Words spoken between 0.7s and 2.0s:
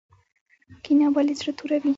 کینه ولې زړه توروي؟